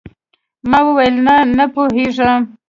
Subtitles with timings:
[0.69, 2.39] ما وويل نه نه پوهېږم.